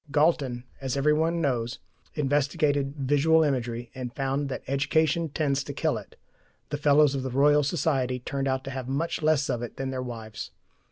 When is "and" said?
3.93-4.11